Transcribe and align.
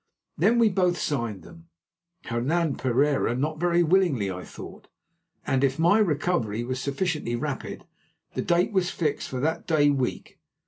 Then 0.35 0.57
we 0.57 0.69
both 0.69 0.97
signed 0.97 1.43
them, 1.43 1.67
Hernan 2.25 2.77
Pereira 2.77 3.35
not 3.35 3.59
very 3.59 3.83
willingly, 3.83 4.31
I 4.31 4.43
thought; 4.43 4.87
and 5.45 5.63
if 5.63 5.77
my 5.77 5.99
recovery 5.99 6.63
was 6.63 6.79
sufficiently 6.79 7.35
rapid, 7.35 7.85
the 8.33 8.41
date 8.41 8.71
was 8.71 8.89
fixed 8.89 9.29
for 9.29 9.39
that 9.41 9.67
day 9.67 9.91
week. 9.91 10.39